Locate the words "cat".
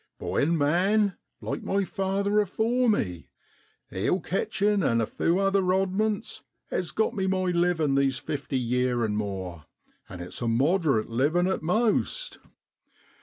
4.19-4.49